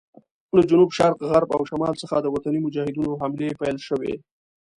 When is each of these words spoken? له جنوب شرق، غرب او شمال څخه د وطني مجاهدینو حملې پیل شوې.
له 0.55 0.61
جنوب 0.69 0.89
شرق، 0.97 1.17
غرب 1.31 1.49
او 1.57 1.61
شمال 1.69 1.93
څخه 2.03 2.15
د 2.19 2.27
وطني 2.35 2.59
مجاهدینو 2.65 3.19
حملې 3.21 3.49
پیل 3.59 3.77
شوې. 3.87 4.13